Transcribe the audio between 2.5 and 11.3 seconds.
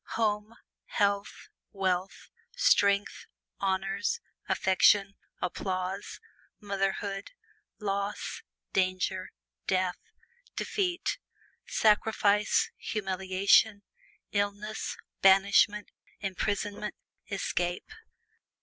strength, honors, affection, applause, motherhood, loss, danger, death, defeat,